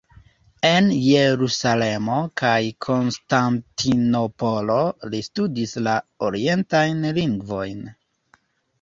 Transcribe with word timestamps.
En 0.69 0.87
Jerusalemo 1.07 2.15
kaj 2.43 2.55
Konstantinopolo 2.87 4.81
li 5.13 5.23
studis 5.31 5.79
la 5.91 5.97
orientajn 6.33 7.09
lingvojn. 7.23 7.91